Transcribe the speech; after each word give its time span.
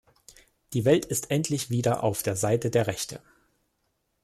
Die 0.73 0.83
Welt 0.83 1.05
ist 1.05 1.29
endlich 1.29 1.69
wieder 1.69 2.01
auf 2.03 2.23
der 2.23 2.35
Seite 2.35 2.71
der 2.71 2.87
Rechte. 2.87 3.21